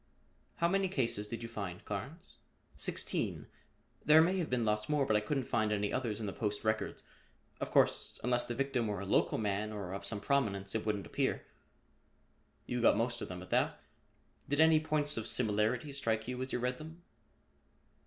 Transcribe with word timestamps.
"How 0.55 0.67
many 0.67 0.87
cases 0.87 1.27
did 1.27 1.43
you 1.43 1.47
find, 1.47 1.85
Carnes?" 1.85 2.37
"Sixteen. 2.75 3.45
There 4.03 4.19
may 4.19 4.39
have 4.39 4.49
been 4.49 4.65
lots 4.65 4.89
more 4.89 5.05
but 5.05 5.15
I 5.15 5.19
couldn't 5.19 5.43
find 5.43 5.71
any 5.71 5.93
others 5.93 6.19
in 6.19 6.25
the 6.25 6.33
Post 6.33 6.63
records. 6.63 7.03
Of 7.59 7.69
course, 7.69 8.19
unless 8.23 8.47
the 8.47 8.55
victim 8.55 8.87
were 8.87 8.99
a 8.99 9.05
local 9.05 9.37
man, 9.37 9.71
or 9.71 9.93
of 9.93 10.03
some 10.03 10.19
prominence, 10.19 10.73
it 10.73 10.87
wouldn't 10.87 11.05
appear." 11.05 11.45
"You 12.65 12.81
got 12.81 12.97
most 12.97 13.21
of 13.21 13.27
them 13.29 13.43
at 13.43 13.51
that. 13.51 13.79
Did 14.49 14.59
any 14.59 14.79
points 14.79 15.17
of 15.17 15.27
similarity 15.27 15.93
strike 15.93 16.27
you 16.27 16.41
as 16.41 16.51
you 16.51 16.57
read 16.57 16.79
them?" 16.79 17.03